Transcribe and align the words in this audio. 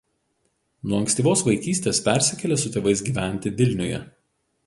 Nuo 0.91 1.01
ankstyvos 1.01 1.43
vaikystės 1.49 2.01
persikėlė 2.09 2.59
su 2.63 2.73
tėvais 2.77 3.05
gyventi 3.09 3.53
Vilniuje. 3.61 4.01